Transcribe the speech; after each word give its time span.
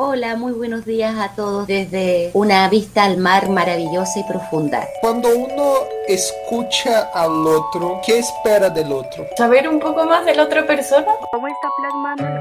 Hola, 0.00 0.36
muy 0.36 0.52
buenos 0.52 0.84
días 0.84 1.18
a 1.18 1.34
todos 1.34 1.66
desde 1.66 2.30
una 2.32 2.68
vista 2.68 3.02
al 3.02 3.16
mar 3.16 3.48
maravillosa 3.48 4.20
y 4.20 4.22
profunda. 4.22 4.86
Cuando 5.00 5.28
uno 5.36 5.72
escucha 6.06 7.10
al 7.12 7.44
otro, 7.44 8.00
¿qué 8.06 8.20
espera 8.20 8.70
del 8.70 8.92
otro? 8.92 9.26
Saber 9.36 9.68
un 9.68 9.80
poco 9.80 10.04
más 10.04 10.24
de 10.24 10.36
la 10.36 10.44
otra 10.44 10.64
persona. 10.68 11.04
¿Cómo 11.32 11.48
está 11.48 11.68
plasmando 11.76 12.37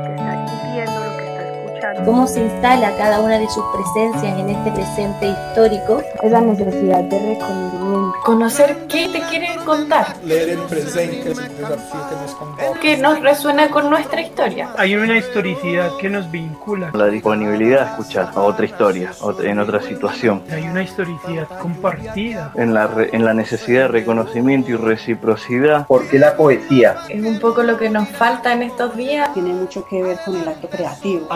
¿Cómo 2.07 2.25
se 2.25 2.39
instala 2.39 2.95
cada 2.97 3.19
una 3.19 3.37
de 3.37 3.49
sus 3.49 3.65
presencias 3.65 4.39
en 4.39 4.49
este 4.49 4.71
presente 4.71 5.27
histórico? 5.27 6.01
Esa 6.23 6.39
necesidad 6.39 7.01
de 7.03 7.19
reconocimiento. 7.19 8.13
Conocer 8.23 8.85
qué 8.87 9.09
te 9.09 9.19
quieren 9.29 9.59
contar. 9.65 10.15
Leer 10.23 10.51
el 10.51 10.59
presente 10.59 11.31
es 11.31 11.37
que 11.39 11.49
nos 11.59 12.35
convoca. 12.35 12.79
Que 12.79 12.95
nos 12.97 13.19
resuena 13.19 13.69
con 13.69 13.89
nuestra 13.89 14.21
historia. 14.21 14.69
Hay 14.77 14.95
una 14.95 15.17
historicidad 15.17 15.97
que 15.99 16.09
nos 16.09 16.31
vincula. 16.31 16.91
La 16.93 17.07
disponibilidad 17.07 17.81
de 17.85 17.91
escuchar 17.91 18.31
a 18.33 18.39
otra 18.41 18.65
historia, 18.65 19.11
en 19.43 19.59
otra 19.59 19.81
situación. 19.81 20.43
Hay 20.49 20.63
una 20.63 20.83
historicidad 20.83 21.47
compartida. 21.59 22.51
En 22.55 22.73
la, 22.73 22.87
re- 22.87 23.09
en 23.11 23.25
la 23.25 23.33
necesidad 23.33 23.81
de 23.81 23.87
reconocimiento 23.89 24.71
y 24.71 24.75
reciprocidad. 24.75 25.85
porque 25.87 26.19
la 26.19 26.37
poesía 26.37 26.95
Es 27.09 27.21
un 27.21 27.37
poco 27.39 27.63
lo 27.63 27.77
que 27.77 27.89
nos 27.89 28.07
falta 28.07 28.53
en 28.53 28.63
estos 28.63 28.95
días. 28.95 29.33
Tiene 29.33 29.51
mucho 29.53 29.85
que 29.85 30.01
ver 30.01 30.17
con 30.23 30.37
el 30.37 30.47
acto 30.47 30.69
creativo. 30.69 31.27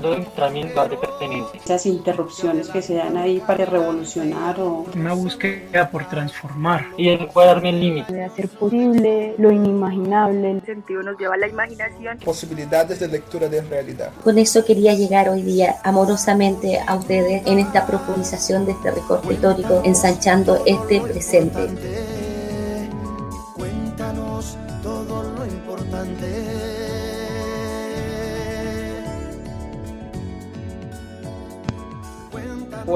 Mostrar 0.00 0.52
mi 0.52 0.62
lugar 0.62 0.90
de 0.90 0.96
pertenencia. 0.96 1.60
Esas 1.64 1.86
interrupciones 1.86 2.68
que 2.68 2.82
se 2.82 2.94
dan 2.94 3.16
ahí 3.16 3.42
para 3.46 3.64
revolucionar 3.64 4.58
o 4.60 4.86
Una 4.94 5.14
búsqueda 5.14 5.90
por 5.90 6.08
transformar. 6.08 6.86
Y 6.96 7.08
el 7.08 7.28
darme 7.34 7.70
el 7.70 7.80
límite. 7.80 8.12
de 8.12 8.24
hacer 8.24 8.48
posible 8.48 9.34
lo 9.38 9.50
inimaginable. 9.50 10.50
El 10.50 10.62
sentido 10.64 11.02
nos 11.02 11.18
lleva 11.18 11.34
a 11.34 11.38
la 11.38 11.48
imaginación. 11.48 12.18
Posibilidades 12.18 13.00
de 13.00 13.08
lectura 13.08 13.48
de 13.48 13.60
realidad. 13.62 14.10
Con 14.22 14.38
eso 14.38 14.64
quería 14.64 14.94
llegar 14.94 15.28
hoy 15.28 15.42
día 15.42 15.76
amorosamente 15.84 16.78
a 16.86 16.94
ustedes 16.96 17.46
en 17.46 17.58
esta 17.58 17.86
profundización 17.86 18.66
de 18.66 18.72
este 18.72 18.90
recorte 18.90 19.32
histórico, 19.32 19.82
ensanchando 19.84 20.62
este 20.66 21.00
presente. 21.00 22.15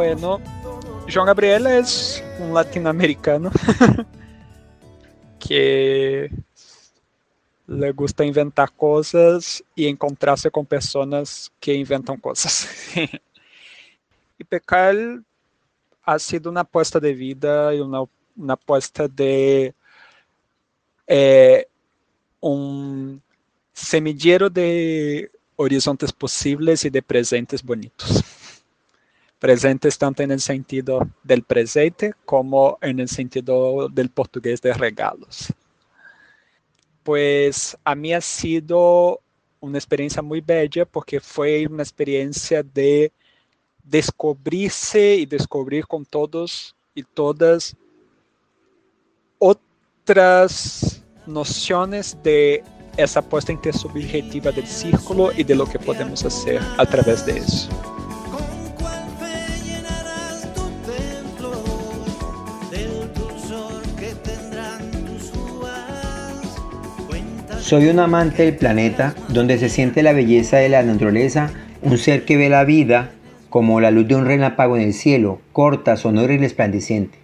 Bueno, 0.01 0.41
João 1.06 1.27
Gabriel 1.27 1.67
es 1.67 2.25
un 2.39 2.55
latinoamericano 2.55 3.51
que 5.39 6.31
le 7.67 7.93
gusta 7.93 8.25
inventar 8.25 8.73
cosas 8.73 9.62
y 9.75 9.87
encontrarse 9.87 10.51
con 10.51 10.65
personas 10.65 11.53
que 11.61 11.75
inventan 11.75 12.17
cosas. 12.17 12.67
y 14.39 14.45
pecar 14.45 14.97
ha 16.03 16.19
sido 16.19 16.51
una 16.51 16.62
apuesta 16.62 16.98
de 16.98 17.12
vida 17.12 17.75
y 17.75 17.81
una, 17.81 18.01
una 18.39 18.55
apuesta 18.55 19.06
de 19.06 19.75
eh, 21.06 21.67
un 22.41 23.21
semillero 23.75 24.48
de 24.48 25.31
horizontes 25.56 26.11
posibles 26.11 26.87
y 26.87 26.89
de 26.89 27.03
presentes 27.03 27.62
bonitos 27.62 28.25
presentes 29.41 29.97
tanto 29.97 30.23
en 30.23 30.31
el 30.31 30.41
sentido 30.41 31.09
del 31.25 31.43
presente 31.43 32.13
como 32.25 32.79
en 32.83 33.01
el 33.01 33.09
sentido 33.09 33.89
del 33.89 34.11
portugués 34.11 34.61
de 34.61 34.75
regalos. 34.75 35.53
Pues 37.03 37.77
a 37.83 37.95
mí 37.95 38.13
ha 38.13 38.21
sido 38.21 39.21
una 39.59 39.79
experiencia 39.79 40.23
muy 40.23 40.43
bella 40.43 40.85
porque 40.85 41.21
fue 41.21 41.67
una 41.67 41.83
experiencia 41.83 42.63
de 42.63 43.11
descubrirse 43.83 45.17
y 45.17 45.27
descubrir 45.27 45.87
con 45.87 46.05
todos 46.05 46.77
y 46.95 47.03
todas 47.03 47.75
otras 49.39 51.03
nociones 51.27 52.17
de 52.23 52.62
esa 52.99 53.23
puesta 53.23 53.53
intersubjetiva 53.53 54.53
del 54.53 54.67
círculo 54.67 55.33
y 55.33 55.45
de 55.45 55.55
lo 55.55 55.65
que 55.65 55.79
podemos 55.79 56.25
hacer 56.25 56.61
a 56.77 56.84
través 56.84 57.25
de 57.25 57.39
eso. 57.39 57.90
Soy 67.70 67.86
un 67.86 68.00
amante 68.00 68.42
del 68.42 68.56
planeta 68.56 69.14
donde 69.28 69.56
se 69.56 69.69
siente 69.69 70.03
la 70.03 70.12
belleza 70.12 70.56
de 70.56 70.69
la 70.69 70.82
naturaleza, 70.82 71.53
un 71.82 71.98
ser 71.98 72.25
que 72.25 72.36
ve 72.36 72.48
la 72.48 72.64
vida 72.64 73.12
como 73.48 73.81
la 73.81 73.92
luz 73.92 74.08
de 74.08 74.16
un 74.16 74.26
relámpago 74.26 74.76
en 74.76 74.82
el 74.82 74.92
cielo, 74.92 75.41
corta, 75.53 75.97
sonora 75.97 76.32
y 76.32 76.38
resplandeciente. 76.38 77.19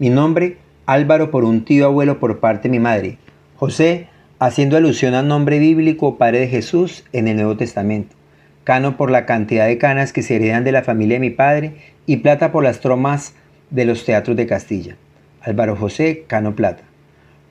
Mi 0.00 0.10
nombre, 0.10 0.56
Álvaro 0.86 1.30
por 1.30 1.44
un 1.44 1.64
tío 1.64 1.84
abuelo 1.86 2.18
por 2.18 2.40
parte 2.40 2.64
de 2.64 2.70
mi 2.72 2.80
madre. 2.80 3.18
José, 3.54 4.08
haciendo 4.40 4.76
alusión 4.76 5.14
al 5.14 5.28
nombre 5.28 5.60
bíblico 5.60 6.18
Padre 6.18 6.40
de 6.40 6.48
Jesús 6.48 7.04
en 7.12 7.28
el 7.28 7.36
Nuevo 7.36 7.56
Testamento. 7.56 8.16
Cano 8.64 8.96
por 8.96 9.12
la 9.12 9.26
cantidad 9.26 9.68
de 9.68 9.78
canas 9.78 10.12
que 10.12 10.22
se 10.22 10.34
heredan 10.34 10.64
de 10.64 10.72
la 10.72 10.82
familia 10.82 11.20
de 11.20 11.20
mi 11.20 11.30
padre 11.30 11.76
y 12.04 12.16
plata 12.16 12.50
por 12.50 12.64
las 12.64 12.80
tromas 12.80 13.34
de 13.70 13.84
los 13.84 14.04
teatros 14.04 14.36
de 14.36 14.48
Castilla. 14.48 14.96
Álvaro 15.40 15.76
José, 15.76 16.24
Cano 16.26 16.56
Plata. 16.56 16.82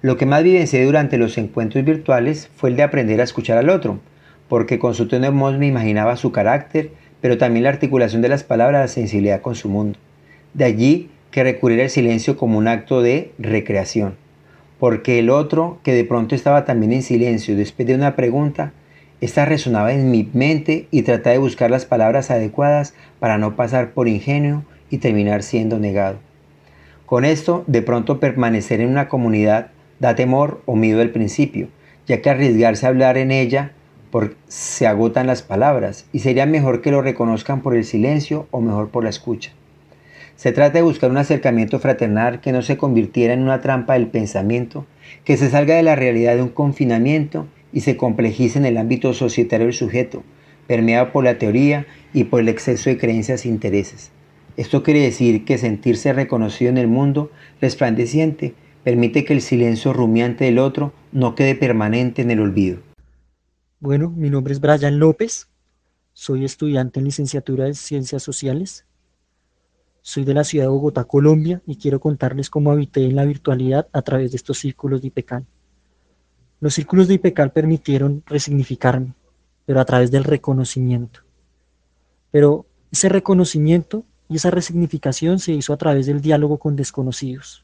Lo 0.03 0.17
que 0.17 0.25
más 0.25 0.43
vivencié 0.43 0.83
durante 0.83 1.17
los 1.17 1.37
encuentros 1.37 1.85
virtuales 1.85 2.49
fue 2.57 2.69
el 2.69 2.75
de 2.75 2.83
aprender 2.83 3.21
a 3.21 3.23
escuchar 3.23 3.57
al 3.57 3.69
otro, 3.69 4.01
porque 4.49 4.77
con 4.77 4.95
su 4.95 5.07
tono 5.07 5.23
de 5.23 5.29
voz 5.29 5.57
me 5.57 5.67
imaginaba 5.67 6.17
su 6.17 6.33
carácter, 6.33 6.89
pero 7.21 7.37
también 7.37 7.63
la 7.63 7.69
articulación 7.69 8.21
de 8.21 8.27
las 8.27 8.43
palabras, 8.43 8.81
la 8.81 8.87
sensibilidad 8.89 9.39
con 9.39 9.55
su 9.55 9.69
mundo. 9.69 9.97
De 10.53 10.65
allí 10.65 11.09
que 11.31 11.43
recurrir 11.43 11.81
al 11.81 11.89
silencio 11.89 12.35
como 12.35 12.57
un 12.57 12.67
acto 12.67 13.01
de 13.01 13.31
recreación, 13.39 14.17
porque 14.77 15.19
el 15.19 15.29
otro, 15.29 15.79
que 15.83 15.93
de 15.93 16.03
pronto 16.03 16.35
estaba 16.35 16.65
también 16.65 16.91
en 16.91 17.01
silencio 17.01 17.55
después 17.55 17.87
de 17.87 17.95
una 17.95 18.17
pregunta, 18.17 18.73
esta 19.21 19.45
resonaba 19.45 19.93
en 19.93 20.11
mi 20.11 20.29
mente 20.33 20.89
y 20.91 21.03
trataba 21.03 21.31
de 21.31 21.39
buscar 21.39 21.71
las 21.71 21.85
palabras 21.85 22.29
adecuadas 22.29 22.93
para 23.21 23.37
no 23.37 23.55
pasar 23.55 23.91
por 23.91 24.09
ingenuo 24.09 24.65
y 24.89 24.97
terminar 24.97 25.43
siendo 25.43 25.79
negado. 25.79 26.17
Con 27.05 27.23
esto, 27.23 27.63
de 27.67 27.81
pronto 27.81 28.19
permanecer 28.19 28.81
en 28.81 28.89
una 28.89 29.07
comunidad 29.07 29.69
da 30.03 30.15
temor 30.15 30.61
o 30.65 30.75
miedo 30.75 30.99
al 31.01 31.11
principio, 31.11 31.69
ya 32.07 32.21
que 32.21 32.29
arriesgarse 32.29 32.85
a 32.85 32.89
hablar 32.89 33.17
en 33.17 33.31
ella 33.31 33.71
por, 34.11 34.35
se 34.49 34.85
agotan 34.85 35.27
las 35.27 35.43
palabras 35.43 36.07
y 36.11 36.19
sería 36.19 36.45
mejor 36.45 36.81
que 36.81 36.91
lo 36.91 37.01
reconozcan 37.01 37.61
por 37.61 37.73
el 37.73 37.85
silencio 37.85 38.45
o 38.51 38.59
mejor 38.59 38.89
por 38.89 39.05
la 39.05 39.09
escucha. 39.09 39.53
Se 40.35 40.51
trata 40.51 40.79
de 40.79 40.81
buscar 40.81 41.09
un 41.09 41.17
acercamiento 41.17 41.79
fraternal 41.79 42.41
que 42.41 42.51
no 42.51 42.61
se 42.61 42.75
convirtiera 42.75 43.33
en 43.33 43.43
una 43.43 43.61
trampa 43.61 43.93
del 43.93 44.07
pensamiento, 44.07 44.85
que 45.23 45.37
se 45.37 45.49
salga 45.49 45.75
de 45.75 45.83
la 45.83 45.95
realidad 45.95 46.35
de 46.35 46.41
un 46.41 46.49
confinamiento 46.49 47.47
y 47.71 47.79
se 47.79 47.95
complejice 47.95 48.59
en 48.59 48.65
el 48.65 48.77
ámbito 48.77 49.13
societario 49.13 49.67
del 49.67 49.73
sujeto, 49.73 50.21
permeado 50.67 51.13
por 51.13 51.23
la 51.23 51.37
teoría 51.37 51.85
y 52.13 52.25
por 52.25 52.41
el 52.41 52.49
exceso 52.49 52.89
de 52.89 52.97
creencias 52.97 53.45
e 53.45 53.49
intereses. 53.49 54.11
Esto 54.57 54.83
quiere 54.83 54.99
decir 54.99 55.45
que 55.45 55.57
sentirse 55.57 56.11
reconocido 56.11 56.69
en 56.69 56.77
el 56.77 56.87
mundo 56.87 57.31
resplandeciente 57.61 58.53
permite 58.83 59.25
que 59.25 59.33
el 59.33 59.41
silencio 59.41 59.93
rumiante 59.93 60.45
del 60.45 60.59
otro 60.59 60.93
no 61.11 61.35
quede 61.35 61.55
permanente 61.55 62.21
en 62.21 62.31
el 62.31 62.39
olvido. 62.39 62.79
Bueno, 63.79 64.09
mi 64.09 64.29
nombre 64.29 64.53
es 64.53 64.59
Brian 64.59 64.99
López, 64.99 65.47
soy 66.13 66.45
estudiante 66.45 66.99
en 66.99 67.05
licenciatura 67.05 67.65
de 67.65 67.73
Ciencias 67.73 68.23
Sociales, 68.23 68.85
soy 70.01 70.25
de 70.25 70.33
la 70.33 70.43
ciudad 70.43 70.65
de 70.65 70.69
Bogotá, 70.69 71.05
Colombia, 71.05 71.61
y 71.65 71.77
quiero 71.77 71.99
contarles 71.99 72.49
cómo 72.49 72.71
habité 72.71 73.05
en 73.05 73.15
la 73.15 73.25
virtualidad 73.25 73.87
a 73.93 74.01
través 74.01 74.31
de 74.31 74.37
estos 74.37 74.57
círculos 74.59 75.01
de 75.01 75.07
IPECAL. 75.07 75.45
Los 76.59 76.73
círculos 76.73 77.07
de 77.07 77.15
IPECAL 77.15 77.51
permitieron 77.51 78.21
resignificarme, 78.25 79.13
pero 79.65 79.79
a 79.79 79.85
través 79.85 80.11
del 80.11 80.25
reconocimiento. 80.25 81.21
Pero 82.31 82.65
ese 82.91 83.07
reconocimiento 83.07 84.03
y 84.27 84.35
esa 84.35 84.51
resignificación 84.51 85.39
se 85.39 85.53
hizo 85.53 85.71
a 85.71 85.77
través 85.77 86.05
del 86.05 86.21
diálogo 86.21 86.57
con 86.57 86.75
desconocidos. 86.75 87.62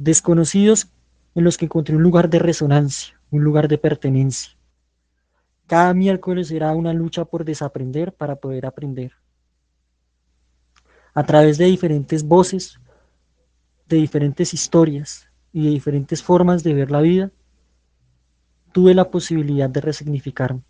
Desconocidos 0.00 0.88
en 1.34 1.44
los 1.44 1.58
que 1.58 1.66
encontré 1.66 1.94
un 1.94 2.02
lugar 2.02 2.30
de 2.30 2.38
resonancia, 2.38 3.20
un 3.30 3.44
lugar 3.44 3.68
de 3.68 3.76
pertenencia. 3.76 4.56
Cada 5.66 5.92
miércoles 5.92 6.50
era 6.50 6.72
una 6.72 6.94
lucha 6.94 7.26
por 7.26 7.44
desaprender 7.44 8.14
para 8.14 8.36
poder 8.36 8.64
aprender. 8.64 9.12
A 11.12 11.22
través 11.24 11.58
de 11.58 11.66
diferentes 11.66 12.22
voces, 12.22 12.80
de 13.88 13.98
diferentes 13.98 14.54
historias 14.54 15.28
y 15.52 15.66
de 15.66 15.70
diferentes 15.72 16.22
formas 16.22 16.62
de 16.62 16.72
ver 16.72 16.90
la 16.90 17.02
vida, 17.02 17.30
tuve 18.72 18.94
la 18.94 19.10
posibilidad 19.10 19.68
de 19.68 19.82
resignificarme. 19.82 20.62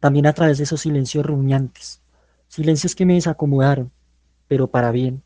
También 0.00 0.24
a 0.24 0.32
través 0.32 0.56
de 0.56 0.64
esos 0.64 0.80
silencios 0.80 1.26
rumiantes, 1.26 2.00
silencios 2.48 2.94
que 2.94 3.04
me 3.04 3.12
desacomodaron, 3.12 3.92
pero 4.48 4.68
para 4.68 4.90
bien. 4.90 5.22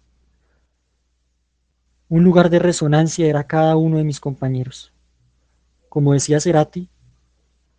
Un 2.11 2.25
lugar 2.25 2.49
de 2.49 2.59
resonancia 2.59 3.27
era 3.27 3.45
cada 3.45 3.77
uno 3.77 3.99
de 3.99 4.05
mis 4.05 4.19
compañeros. 4.19 4.93
Como 5.91 6.15
decía 6.15 6.41
Cerati, 6.41 6.89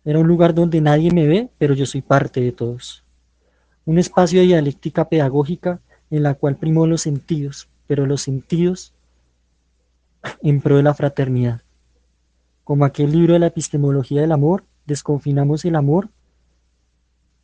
era 0.04 0.20
un 0.20 0.28
lugar 0.28 0.54
donde 0.54 0.80
nadie 0.80 1.10
me 1.10 1.26
ve, 1.26 1.50
pero 1.58 1.74
yo 1.74 1.84
soy 1.84 2.00
parte 2.00 2.40
de 2.40 2.52
todos. 2.52 3.04
un 3.86 3.98
espacio 3.98 4.38
de 4.38 4.46
dialéctica 4.46 5.08
pedagógica 5.08 5.80
en 6.10 6.22
la 6.22 6.34
cual 6.34 6.56
primó 6.56 6.86
los 6.86 7.02
sentidos, 7.02 7.68
pero 7.88 8.06
los 8.06 8.22
sentidos 8.22 8.94
en 10.42 10.60
pro 10.60 10.76
de 10.76 10.84
la 10.84 10.94
fraternidad. 10.94 11.62
Como 12.62 12.84
aquel 12.84 13.10
libro 13.10 13.32
de 13.32 13.40
la 13.40 13.46
epistemología 13.46 14.20
del 14.20 14.30
amor, 14.30 14.64
desconfinamos 14.86 15.64
el 15.64 15.74
amor 15.74 16.08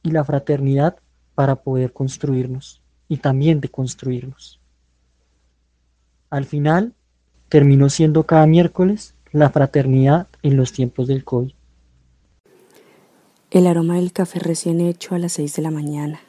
y 0.05 0.13
la 0.13 0.23
fraternidad 0.23 0.99
para 1.35 1.57
poder 1.57 1.93
construirnos 1.93 2.81
y 3.09 3.17
también 3.17 3.61
deconstruirnos. 3.61 4.61
Al 6.31 6.45
final, 6.45 6.95
terminó 7.49 7.89
siendo 7.89 8.25
cada 8.25 8.47
miércoles 8.47 9.15
la 9.33 9.51
fraternidad 9.51 10.29
en 10.43 10.57
los 10.57 10.73
tiempos 10.73 11.07
del 11.07 11.25
COVID. 11.25 11.53
El 13.51 13.67
aroma 13.67 13.97
del 13.97 14.13
café 14.13 14.39
recién 14.41 14.81
hecho 14.81 15.15
a 15.15 15.19
las 15.19 15.33
6 15.35 15.57
de 15.57 15.63
la 15.63 15.71
mañana, 15.71 16.21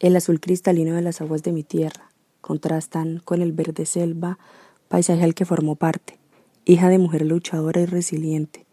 el 0.00 0.14
azul 0.16 0.40
cristalino 0.40 0.94
de 0.94 1.02
las 1.02 1.20
aguas 1.20 1.42
de 1.42 1.52
mi 1.52 1.62
tierra, 1.62 2.10
contrastan 2.40 3.22
con 3.24 3.40
el 3.40 3.52
verde 3.52 3.86
selva, 3.86 4.38
paisaje 4.88 5.24
al 5.24 5.34
que 5.34 5.46
formó 5.46 5.76
parte, 5.76 6.18
hija 6.66 6.88
de 6.90 6.98
mujer 6.98 7.24
luchadora 7.24 7.80
y 7.80 7.86
resiliente. 7.86 8.66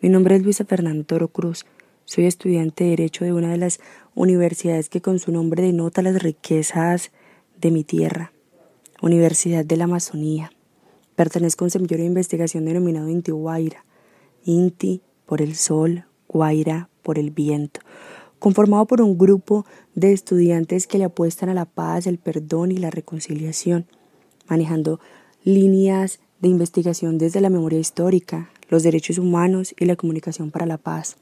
Mi 0.00 0.08
nombre 0.08 0.36
es 0.36 0.42
Luisa 0.42 0.64
Fernando 0.64 1.04
Toro 1.04 1.28
Cruz, 1.28 1.66
soy 2.06 2.24
estudiante 2.24 2.84
de 2.84 2.90
Derecho 2.90 3.24
de 3.24 3.32
una 3.32 3.50
de 3.50 3.58
las 3.58 3.80
universidades 4.14 4.88
que 4.88 5.02
con 5.02 5.18
su 5.18 5.30
nombre 5.30 5.62
denota 5.62 6.02
las 6.02 6.22
riquezas 6.22 7.12
de 7.60 7.70
mi 7.70 7.84
tierra, 7.84 8.32
Universidad 9.02 9.64
de 9.64 9.76
la 9.76 9.84
Amazonía. 9.84 10.52
Pertenezco 11.16 11.64
a 11.64 11.66
un 11.66 11.70
semillero 11.70 12.02
de 12.02 12.08
investigación 12.08 12.64
denominado 12.64 13.08
Inti 13.08 13.30
Guaira, 13.30 13.84
Inti 14.44 15.02
por 15.26 15.40
el 15.40 15.54
sol, 15.56 16.04
Guaira 16.28 16.88
por 17.02 17.18
el 17.18 17.30
viento, 17.30 17.80
conformado 18.38 18.86
por 18.86 19.00
un 19.00 19.16
grupo 19.16 19.64
de 19.94 20.12
estudiantes 20.12 20.86
que 20.86 20.98
le 20.98 21.04
apuestan 21.04 21.48
a 21.48 21.54
la 21.54 21.64
paz, 21.64 22.06
el 22.06 22.18
perdón 22.18 22.72
y 22.72 22.76
la 22.76 22.90
reconciliación, 22.90 23.86
manejando 24.48 25.00
líneas 25.44 26.20
de 26.40 26.48
investigación 26.48 27.18
desde 27.18 27.40
la 27.40 27.50
memoria 27.50 27.78
histórica, 27.78 28.50
los 28.68 28.82
derechos 28.82 29.18
humanos 29.18 29.74
y 29.78 29.86
la 29.86 29.96
comunicación 29.96 30.50
para 30.50 30.66
la 30.66 30.78
paz. 30.78 31.16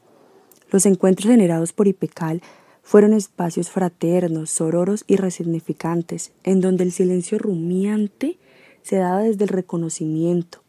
Los 0.69 0.85
encuentros 0.85 1.31
generados 1.31 1.73
por 1.73 1.87
IPECAL 1.87 2.41
fueron 2.89 3.13
espacios 3.13 3.69
fraternos, 3.69 4.49
sororos 4.49 5.03
y 5.05 5.15
resignificantes, 5.15 6.31
en 6.43 6.59
donde 6.59 6.83
el 6.83 6.91
silencio 6.91 7.37
rumiante 7.37 8.39
se 8.81 8.95
daba 8.95 9.19
desde 9.19 9.43
el 9.43 9.49
reconocimiento, 9.49 10.63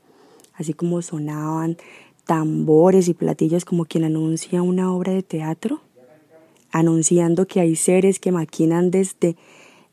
así 0.52 0.74
como 0.74 1.00
sonaban 1.00 1.78
tambores 2.26 3.08
y 3.08 3.14
platillos 3.14 3.64
como 3.64 3.86
quien 3.86 4.04
anuncia 4.04 4.60
una 4.60 4.92
obra 4.92 5.14
de 5.14 5.22
teatro, 5.22 5.80
anunciando 6.70 7.46
que 7.46 7.60
hay 7.60 7.74
seres 7.74 8.20
que 8.20 8.32
maquinan 8.32 8.90
desde 8.90 9.36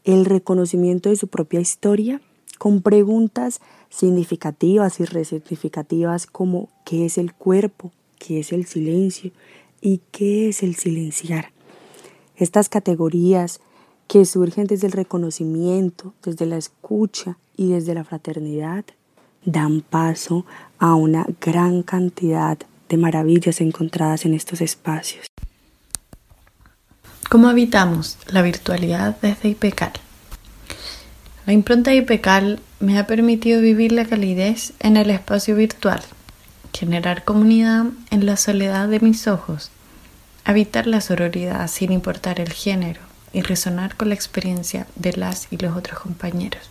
el 0.03 0.25
reconocimiento 0.25 1.07
de 1.07 1.15
su 1.15 1.29
propia 1.29 1.62
historia 1.62 2.19
con 2.57 2.81
preguntas 2.81 3.62
significativas 3.89 5.00
y 5.00 5.06
resignificativas 5.06 6.27
como 6.27 6.68
¿qué 6.83 7.06
es 7.06 7.18
el 7.18 7.33
cuerpo? 7.33 7.94
¿qué 8.19 8.41
es 8.41 8.51
el 8.51 8.65
silencio? 8.65 9.31
¿y 9.79 10.01
qué 10.12 10.50
es 10.50 10.62
el 10.62 10.75
silenciar? 10.75 11.56
Estas 12.38 12.69
categorías 12.69 13.62
que 14.07 14.24
surgen 14.24 14.68
desde 14.68 14.86
el 14.86 14.94
reconocimiento, 14.94 16.13
desde 16.24 16.45
la 16.45 16.57
escucha 16.57 17.38
y 17.57 17.72
desde 17.72 17.95
la 17.95 18.04
fraternidad 18.04 18.86
dan 19.44 19.81
paso 19.81 20.45
a 20.78 20.94
una 20.94 21.25
gran 21.42 21.81
cantidad 21.81 22.60
de 22.89 22.98
maravillas 22.98 23.60
encontradas 23.60 24.25
en 24.25 24.36
estos 24.36 24.62
espacios. 24.62 25.25
¿Cómo 27.28 27.50
habitamos 27.50 28.18
la 28.28 28.44
virtualidad 28.44 29.18
desde 29.19 29.50
IPECAL? 29.50 29.94
La 31.48 31.54
impronta 31.54 31.94
IPECAL 31.94 32.60
me 32.80 33.00
ha 33.00 33.07
permitido 33.07 33.62
vivir 33.62 33.92
la 33.92 34.06
calidez 34.06 34.74
en 34.80 34.95
el 34.95 35.10
espacio 35.10 35.56
virtual, 35.56 36.01
generar 36.72 37.24
comunidad 37.24 37.86
en 38.12 38.25
la 38.25 38.38
soledad 38.38 38.88
de 38.89 39.00
mis 39.00 39.28
ojos, 39.28 39.72
habitar 40.48 40.88
la 40.88 41.02
sororidad 41.02 41.68
sin 41.68 41.92
importar 41.92 42.40
el 42.40 42.54
género 42.54 43.02
y 43.34 43.42
resonar 43.42 43.98
con 43.98 44.08
la 44.08 44.16
experiencia 44.16 44.88
de 44.96 45.12
las 45.12 45.50
y 45.52 45.58
los 45.58 45.76
otros 45.76 46.00
compañeros, 46.00 46.70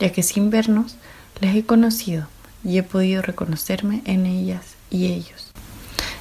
ya 0.00 0.10
que 0.10 0.24
sin 0.24 0.50
vernos 0.50 0.96
les 1.40 1.54
he 1.54 1.64
conocido 1.64 2.26
y 2.64 2.78
he 2.78 2.82
podido 2.82 3.22
reconocerme 3.22 4.02
en 4.06 4.26
ellas 4.26 4.74
y 4.90 5.06
ellos. 5.06 5.52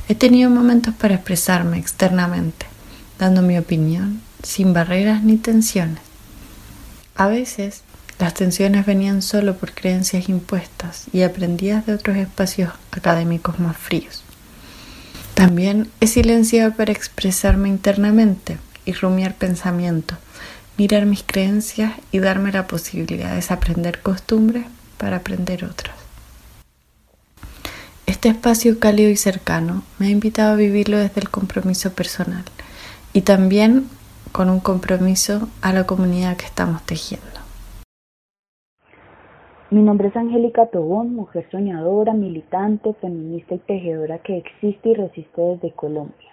He 0.08 0.14
tenido 0.14 0.52
momentos 0.52 0.94
para 0.94 1.16
expresarme 1.16 1.80
externamente, 1.80 2.68
dando 3.18 3.42
mi 3.42 3.58
opinión 3.58 4.22
sin 4.44 4.72
barreras 4.72 5.24
ni 5.24 5.38
tensiones. 5.38 6.04
A 7.16 7.26
veces 7.26 7.82
las 8.20 8.36
tensiones 8.36 8.86
venían 8.86 9.24
solo 9.24 9.58
por 9.58 9.74
creencias 9.74 10.30
impuestas 10.30 11.06
y 11.12 11.24
aprendidas 11.24 11.88
de 11.88 11.96
otros 11.96 12.18
espacios 12.18 12.74
académicos 12.92 13.58
más 13.60 13.76
fríos. 13.76 14.25
También 15.46 15.92
he 16.00 16.08
silenciado 16.08 16.74
para 16.74 16.92
expresarme 16.92 17.70
internamente 17.70 18.58
y 18.84 18.94
rumiar 18.94 19.36
pensamiento, 19.36 20.16
mirar 20.76 21.06
mis 21.06 21.22
creencias 21.22 21.94
y 22.12 22.18
darme 22.18 22.52
la 22.52 22.66
posibilidad 22.66 23.30
de 23.30 23.36
desaprender 23.36 24.02
costumbres 24.02 24.66
para 24.98 25.18
aprender 25.18 25.64
otras. 25.64 25.96
Este 28.08 28.30
espacio 28.30 28.80
cálido 28.80 29.12
y 29.12 29.18
cercano 29.18 29.84
me 30.00 30.08
ha 30.08 30.10
invitado 30.10 30.54
a 30.54 30.56
vivirlo 30.56 30.98
desde 30.98 31.22
el 31.22 31.30
compromiso 31.30 31.94
personal 31.94 32.46
y 33.14 33.22
también 33.22 33.88
con 34.32 34.50
un 34.50 34.60
compromiso 34.60 35.48
a 35.62 35.74
la 35.74 35.86
comunidad 35.86 36.38
que 36.38 36.48
estamos 36.48 36.84
tejiendo. 36.88 37.45
Mi 39.76 39.82
nombre 39.82 40.08
es 40.08 40.16
Angélica 40.16 40.68
Tobón, 40.68 41.14
mujer 41.14 41.46
soñadora, 41.52 42.14
militante, 42.14 42.94
feminista 42.94 43.56
y 43.56 43.58
tejedora 43.58 44.20
que 44.20 44.38
existe 44.38 44.88
y 44.88 44.94
resiste 44.94 45.42
desde 45.42 45.72
Colombia. 45.72 46.32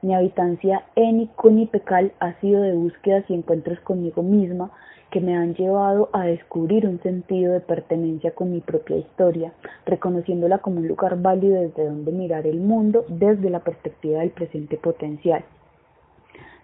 Mi 0.00 0.14
habitancia 0.14 0.82
en 0.96 1.26
Cunipecal 1.26 2.12
ha 2.20 2.32
sido 2.40 2.62
de 2.62 2.72
búsquedas 2.72 3.26
y 3.28 3.34
encuentros 3.34 3.78
conmigo 3.80 4.22
misma 4.22 4.70
que 5.10 5.20
me 5.20 5.36
han 5.36 5.54
llevado 5.54 6.08
a 6.14 6.24
descubrir 6.24 6.86
un 6.86 7.02
sentido 7.02 7.52
de 7.52 7.60
pertenencia 7.60 8.30
con 8.30 8.50
mi 8.50 8.62
propia 8.62 8.96
historia, 8.96 9.52
reconociéndola 9.84 10.60
como 10.60 10.78
un 10.78 10.88
lugar 10.88 11.20
válido 11.20 11.60
desde 11.60 11.84
donde 11.84 12.12
mirar 12.12 12.46
el 12.46 12.60
mundo 12.60 13.04
desde 13.08 13.50
la 13.50 13.60
perspectiva 13.60 14.20
del 14.20 14.30
presente 14.30 14.78
potencial. 14.78 15.44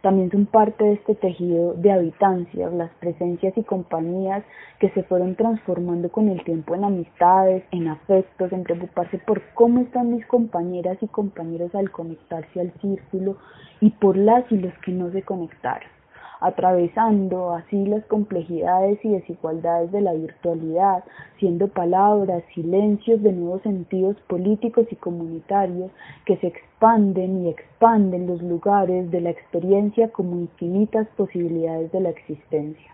También 0.03 0.31
son 0.31 0.47
parte 0.47 0.83
de 0.83 0.93
este 0.95 1.15
tejido 1.15 1.75
de 1.75 1.93
habitancias, 1.93 2.73
las 2.73 2.91
presencias 3.01 3.57
y 3.57 3.63
compañías 3.63 4.43
que 4.79 4.89
se 4.91 5.03
fueron 5.03 5.37
transformando 5.37 6.11
con 6.11 6.29
el 6.29 6.43
tiempo 6.43 6.75
en 6.75 6.85
amistades, 6.85 7.65
en 7.71 7.89
afectos, 7.89 8.51
en 8.53 8.63
preocuparse 8.63 9.19
por 9.19 9.43
cómo 9.55 9.81
están 9.81 10.15
mis 10.15 10.25
compañeras 10.27 10.97
y 11.03 11.09
compañeros 11.09 11.75
al 11.75 11.91
conectarse 11.91 12.61
al 12.61 12.73
círculo 12.81 13.37
y 13.81 13.91
por 13.91 14.17
las 14.17 14.51
y 14.51 14.57
los 14.57 14.73
que 14.79 14.93
no 14.93 15.11
se 15.13 15.23
conectaron 15.23 16.00
atravesando 16.41 17.53
así 17.53 17.87
las 17.87 18.05
complejidades 18.07 18.99
y 19.05 19.11
desigualdades 19.11 19.93
de 19.93 20.01
la 20.01 20.15
virtualidad, 20.15 21.05
siendo 21.39 21.69
palabras, 21.69 22.43
silencios 22.55 23.23
de 23.23 23.33
nuevos 23.33 23.63
sentidos 23.63 24.17
políticos 24.27 24.87
y 24.91 24.97
comunitarios 24.97 25.91
que 26.25 26.37
se 26.39 26.49
expanden 26.49 27.45
y 27.45 27.51
expanden 27.51 28.27
los 28.27 28.43
lugares 28.43 29.11
de 29.11 29.21
la 29.21 29.31
experiencia 29.31 30.11
como 30.11 30.41
infinitas 30.41 31.07
posibilidades 31.17 31.93
de 31.93 32.01
la 32.01 32.11
existencia. 32.11 32.91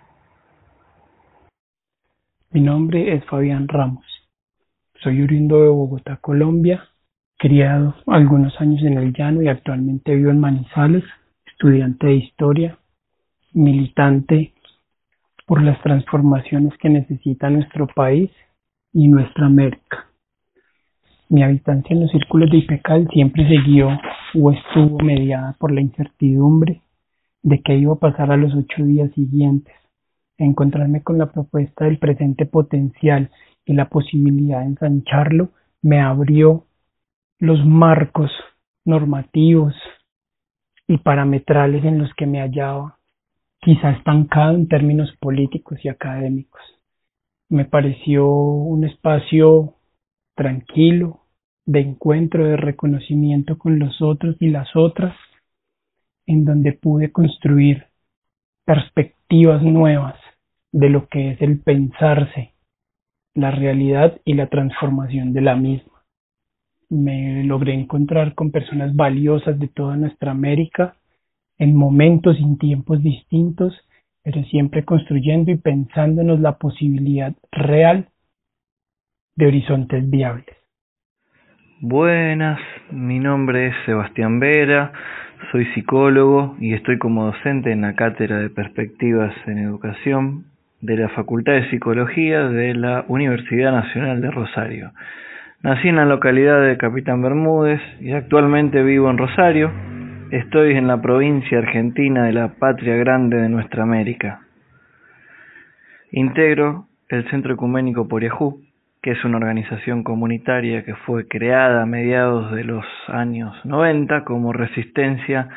Mi 2.51 2.61
nombre 2.61 3.15
es 3.15 3.25
Fabián 3.27 3.69
Ramos. 3.69 4.05
Soy 5.03 5.23
oriundo 5.23 5.63
de 5.63 5.69
Bogotá, 5.69 6.17
Colombia, 6.21 6.83
criado 7.39 7.95
algunos 8.07 8.59
años 8.61 8.83
en 8.83 8.97
el 8.99 9.13
llano 9.13 9.43
y 9.43 9.49
actualmente 9.49 10.15
vivo 10.15 10.31
en 10.31 10.41
Manizales, 10.41 11.05
estudiante 11.47 12.07
de 12.07 12.15
historia, 12.15 12.79
militante 13.57 14.53
por 15.47 15.63
las 15.63 15.81
transformaciones 15.83 16.77
que 16.79 16.91
necesita 16.91 17.49
nuestro 17.49 17.87
país 17.87 18.31
y 18.93 19.09
nuestra 19.09 19.47
América. 19.47 20.07
Mi 21.29 21.43
habitancia 21.43 21.95
en 21.95 22.03
los 22.03 22.11
círculos 22.11 22.51
de 22.51 22.59
IPECAL 22.59 23.09
siempre 23.13 23.49
se 23.49 23.57
guió 23.63 23.89
o 24.35 24.53
estuvo 24.53 24.99
mediada 24.99 25.57
por 25.59 25.73
la 25.73 25.81
incertidumbre 25.81 26.83
de 27.43 27.63
qué 27.63 27.77
iba 27.77 27.95
a 27.95 27.99
pasar 27.99 28.31
a 28.31 28.37
los 28.37 28.55
ocho 28.55 28.85
días 28.85 29.11
siguientes. 29.13 29.75
Encontrarme 30.37 31.03
con 31.03 31.17
la 31.17 31.33
propuesta 31.33 31.87
del 31.87 31.99
presente 31.99 32.45
potencial 32.45 33.31
y 33.65 33.73
la 33.73 33.89
posibilidad 33.89 34.61
de 34.61 34.67
ensancharlo 34.67 35.49
me 35.81 36.01
abrió 36.01 36.67
los 37.39 37.65
marcos 37.65 38.31
normativos 38.85 39.75
y 40.87 40.99
parametrales 40.99 41.85
en 41.85 41.99
los 41.99 42.13
que 42.15 42.27
me 42.27 42.41
hallaba 42.41 42.96
quizá 43.61 43.91
estancado 43.91 44.55
en 44.55 44.69
términos 44.69 45.15
políticos 45.21 45.79
y 45.83 45.89
académicos. 45.89 46.61
Me 47.49 47.65
pareció 47.65 48.29
un 48.29 48.85
espacio 48.85 49.75
tranquilo, 50.35 51.21
de 51.65 51.81
encuentro, 51.81 52.45
de 52.47 52.57
reconocimiento 52.57 53.59
con 53.59 53.79
los 53.79 54.01
otros 54.01 54.37
y 54.41 54.51
las 54.51 54.69
otras, 54.77 55.17
en 56.27 56.45
donde 56.45 56.73
pude 56.73 57.11
construir 57.11 57.87
perspectivas 58.65 59.63
nuevas 59.63 60.17
de 60.73 60.91
lo 60.91 61.09
que 61.09 61.33
es 61.33 61.43
el 61.43 61.61
pensarse, 61.61 62.53
la 63.35 63.51
realidad 63.51 64.21
y 64.25 64.35
la 64.35 64.49
transformación 64.49 65.33
de 65.33 65.41
la 65.41 65.57
misma. 65.57 66.05
Me 66.89 67.43
logré 67.45 67.75
encontrar 67.75 68.35
con 68.35 68.51
personas 68.51 68.95
valiosas 68.95 69.59
de 69.59 69.69
toda 69.69 69.97
nuestra 69.97 70.31
América 70.31 70.97
en 71.59 71.77
momentos 71.77 72.37
y 72.39 72.43
en 72.43 72.59
tiempos 72.59 73.03
distintos, 73.03 73.75
pero 74.23 74.43
siempre 74.45 74.85
construyendo 74.85 75.51
y 75.51 75.57
pensándonos 75.57 76.41
la 76.41 76.59
posibilidad 76.59 77.35
real 77.53 78.09
de 79.37 79.47
horizontes 79.47 80.09
viables. 80.09 80.47
Buenas, 81.81 82.59
mi 82.91 83.19
nombre 83.19 83.69
es 83.69 83.75
Sebastián 83.85 84.41
Vera, 84.41 84.93
soy 85.53 85.67
psicólogo 85.75 86.57
y 86.59 86.73
estoy 86.73 86.99
como 86.99 87.27
docente 87.27 87.71
en 87.71 87.83
la 87.83 87.95
Cátedra 87.95 88.39
de 88.39 88.49
Perspectivas 88.49 89.35
en 89.47 89.59
Educación 89.59 90.47
de 90.81 90.97
la 90.97 91.09
Facultad 91.11 91.53
de 91.53 91.71
Psicología 91.71 92.49
de 92.49 92.75
la 92.75 93.05
Universidad 93.09 93.73
Nacional 93.73 94.21
de 94.21 94.31
Rosario. 94.31 94.93
Nací 95.63 95.89
en 95.89 95.97
la 95.97 96.05
localidad 96.05 96.63
de 96.63 96.77
Capitán 96.77 97.23
Bermúdez 97.23 97.81
y 98.01 98.13
actualmente 98.13 98.83
vivo 98.83 99.11
en 99.11 99.19
Rosario. 99.19 99.71
Estoy 100.31 100.77
en 100.77 100.89
la 100.89 101.01
provincia 101.01 101.59
argentina 101.59 102.25
de 102.25 102.33
la 102.33 102.49
patria 102.55 102.97
grande 102.97 103.37
de 103.37 103.49
nuestra 103.49 103.85
América. 103.85 104.41
Integro 106.11 106.89
el 107.09 107.31
Centro 107.31 107.55
Ecuménico 107.55 108.09
Poriajú, 108.09 108.61
que 109.01 109.13
es 109.13 109.25
una 109.25 109.37
organización 109.37 110.03
comunitaria 110.03 110.85
que 110.85 110.97
fue 110.97 111.29
creada 111.29 111.83
a 111.83 111.87
mediados 111.87 112.51
de 112.51 112.65
los 112.65 112.85
años 113.07 113.55
90 113.65 114.25
como 114.25 114.53
resistencia 114.53 115.49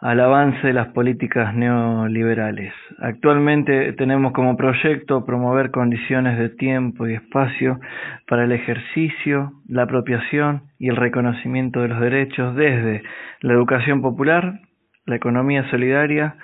al 0.00 0.18
avance 0.20 0.66
de 0.66 0.72
las 0.72 0.88
políticas 0.88 1.54
neoliberales. 1.54 2.72
Actualmente 2.98 3.92
tenemos 3.92 4.32
como 4.32 4.56
proyecto 4.56 5.26
promover 5.26 5.70
condiciones 5.70 6.38
de 6.38 6.48
tiempo 6.48 7.06
y 7.06 7.14
espacio 7.14 7.78
para 8.26 8.44
el 8.44 8.52
ejercicio, 8.52 9.52
la 9.68 9.82
apropiación 9.82 10.62
y 10.78 10.88
el 10.88 10.96
reconocimiento 10.96 11.82
de 11.82 11.88
los 11.88 12.00
derechos 12.00 12.56
desde 12.56 13.02
la 13.40 13.52
educación 13.52 14.00
popular, 14.00 14.60
la 15.04 15.16
economía 15.16 15.68
solidaria 15.70 16.36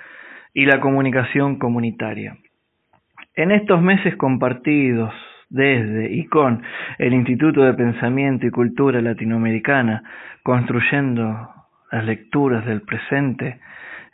y 0.53 0.65
la 0.65 0.79
comunicación 0.79 1.57
comunitaria. 1.57 2.37
En 3.35 3.51
estos 3.51 3.81
meses 3.81 4.15
compartidos 4.17 5.13
desde 5.49 6.11
y 6.11 6.25
con 6.25 6.61
el 6.99 7.13
Instituto 7.13 7.61
de 7.61 7.73
Pensamiento 7.73 8.45
y 8.45 8.51
Cultura 8.51 9.01
Latinoamericana, 9.01 10.03
construyendo 10.43 11.56
las 11.91 12.05
lecturas 12.05 12.65
del 12.65 12.81
presente, 12.81 13.59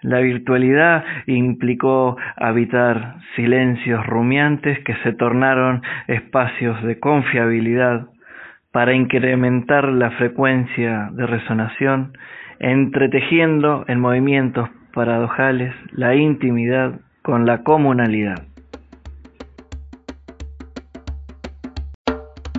la 0.03 0.19
virtualidad 0.19 1.05
implicó 1.27 2.17
habitar 2.35 3.15
silencios 3.37 4.05
rumiantes 4.05 4.77
que 4.83 4.95
se 5.03 5.13
tornaron 5.13 5.81
espacios 6.07 6.83
de 6.83 6.99
confiabilidad 6.99 8.07
para 8.73 8.93
incrementar 8.93 9.85
la 9.85 10.11
frecuencia 10.11 11.09
de 11.13 11.25
resonación, 11.25 12.17
entretejiendo 12.59 13.85
en 13.87 14.01
movimientos 14.01 14.69
paradojales 14.93 15.73
la 15.91 16.15
intimidad 16.15 16.99
con 17.21 17.45
la 17.45 17.63
comunalidad. 17.63 18.43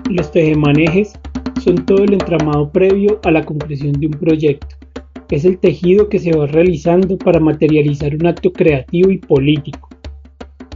Los 0.09 0.33
tejemanejes 0.33 1.13
son 1.61 1.85
todo 1.85 2.05
el 2.05 2.15
entramado 2.15 2.71
previo 2.71 3.21
a 3.25 3.31
la 3.31 3.43
concreción 3.43 3.93
de 3.95 4.07
un 4.07 4.13
proyecto. 4.13 4.84
Es 5.31 5.45
el 5.45 5.59
tejido 5.59 6.09
que 6.09 6.19
se 6.19 6.37
va 6.37 6.47
realizando 6.47 7.17
para 7.17 7.41
materializar 7.41 8.15
un 8.15 8.27
acto 8.27 8.53
creativo 8.53 9.11
y 9.11 9.19
político. 9.19 9.89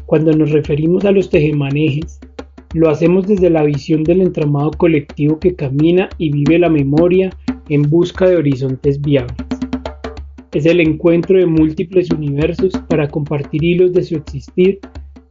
Cuando 0.07 0.33
nos 0.33 0.51
referimos 0.51 1.05
a 1.05 1.13
los 1.13 1.29
tejemanejes, 1.29 2.19
lo 2.75 2.89
hacemos 2.89 3.27
desde 3.27 3.51
la 3.51 3.63
visión 3.63 4.05
del 4.05 4.23
entramado 4.23 4.71
colectivo 4.71 5.39
que 5.39 5.55
camina 5.55 6.09
y 6.19 6.31
vive 6.31 6.59
la 6.59 6.69
memoria 6.69 7.31
en 7.69 7.83
busca 7.83 8.27
de 8.27 8.37
horizontes 8.37 9.01
viables. 9.01 9.37
Es 10.53 10.65
el 10.65 10.81
encuentro 10.81 11.39
de 11.39 11.47
múltiples 11.47 12.11
universos 12.11 12.73
para 12.89 13.09
compartir 13.09 13.63
hilos 13.63 13.93
de 13.93 14.03
su 14.03 14.17
existir 14.17 14.81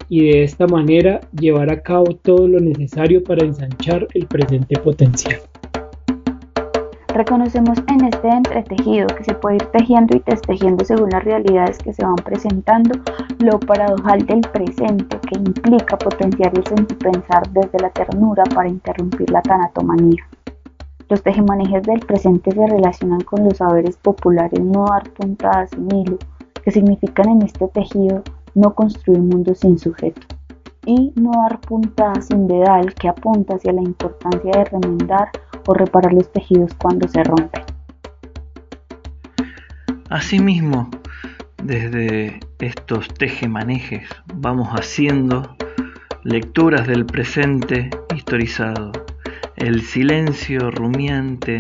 y 0.10 0.26
de 0.32 0.44
esta 0.44 0.68
manera 0.68 1.22
llevar 1.40 1.72
a 1.72 1.82
cabo 1.82 2.16
todo 2.16 2.48
lo 2.48 2.60
necesario 2.60 3.24
para 3.24 3.46
ensanchar 3.46 4.08
el 4.14 4.28
presente 4.28 4.80
potencial. 4.80 5.42
Reconocemos 7.18 7.80
en 7.88 8.06
este 8.06 8.30
entretejido 8.30 9.08
que 9.08 9.24
se 9.24 9.34
puede 9.34 9.56
ir 9.56 9.66
tejiendo 9.72 10.16
y 10.16 10.22
destejiendo 10.24 10.86
según 10.86 11.10
las 11.10 11.24
realidades 11.24 11.80
que 11.80 11.92
se 11.92 12.06
van 12.06 12.16
presentando 12.18 12.92
lo 13.40 13.60
paradojal 13.60 14.24
del 14.28 14.42
presente 14.42 15.20
que 15.22 15.40
implica 15.40 15.98
potenciar 15.98 16.54
el 16.56 16.86
pensar 16.86 17.50
desde 17.54 17.80
la 17.80 17.90
ternura 17.90 18.44
para 18.54 18.70
interrumpir 18.70 19.32
la 19.32 19.42
tanatomanía. 19.42 20.28
Los 21.10 21.24
tejemanejes 21.24 21.82
del 21.88 22.02
presente 22.02 22.52
se 22.52 22.68
relacionan 22.68 23.22
con 23.22 23.46
los 23.46 23.58
saberes 23.58 23.98
populares 23.98 24.60
no 24.60 24.86
dar 24.86 25.10
puntadas 25.10 25.72
sin 25.72 25.92
hilo, 25.96 26.20
que 26.64 26.70
significan 26.70 27.30
en 27.30 27.42
este 27.42 27.68
tejido 27.70 28.22
no 28.54 28.76
construir 28.76 29.22
mundo 29.22 29.56
sin 29.56 29.80
sujeto 29.80 30.22
y 30.86 31.14
no 31.16 31.32
dar 31.32 31.60
puntadas 31.62 32.28
sin 32.28 32.48
dedal 32.48 32.94
que 32.94 33.10
apunta 33.10 33.56
hacia 33.56 33.74
la 33.74 33.82
importancia 33.82 34.52
de 34.52 34.66
remendar 34.66 35.32
o 35.68 35.74
reparar 35.74 36.14
los 36.14 36.32
tejidos 36.32 36.74
cuando 36.76 37.08
se 37.08 37.24
rompen. 37.24 37.64
Asimismo, 40.10 40.90
desde 41.62 42.40
estos 42.60 43.08
tejemanejes 43.14 44.10
vamos 44.34 44.70
haciendo 44.70 45.56
lecturas 46.24 46.88
del 46.88 47.06
presente 47.06 47.90
historizado. 48.16 48.92
El 49.56 49.82
silencio 49.82 50.72
rumiante 50.72 51.60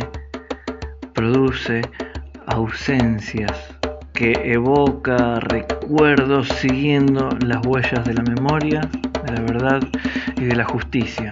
produce 1.13 1.81
ausencias 2.45 3.51
que 4.13 4.33
evoca 4.45 5.39
recuerdos 5.39 6.47
siguiendo 6.47 7.29
las 7.45 7.65
huellas 7.65 8.05
de 8.05 8.13
la 8.13 8.23
memoria, 8.23 8.81
de 9.25 9.31
la 9.31 9.41
verdad 9.41 9.81
y 10.37 10.45
de 10.45 10.55
la 10.55 10.65
justicia. 10.65 11.31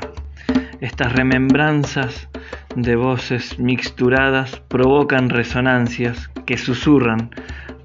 Estas 0.81 1.13
remembranzas 1.13 2.27
de 2.75 2.95
voces 2.95 3.57
mixturadas 3.59 4.59
provocan 4.67 5.29
resonancias 5.29 6.29
que 6.45 6.57
susurran 6.57 7.31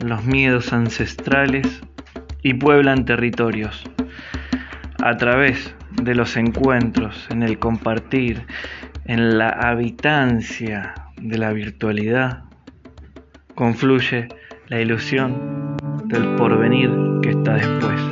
los 0.01 0.25
miedos 0.25 0.73
ancestrales 0.73 1.81
y 2.43 2.55
pueblan 2.55 3.05
territorios. 3.05 3.85
A 5.03 5.17
través 5.17 5.75
de 6.03 6.15
los 6.15 6.37
encuentros, 6.37 7.27
en 7.31 7.43
el 7.43 7.59
compartir, 7.59 8.43
en 9.05 9.39
la 9.39 9.49
habitancia 9.49 10.95
de 11.17 11.39
la 11.39 11.53
virtualidad, 11.53 12.45
confluye 13.55 14.29
la 14.69 14.81
ilusión 14.81 15.77
del 16.05 16.37
porvenir 16.37 16.91
que 17.23 17.31
está 17.31 17.55
después. 17.55 18.10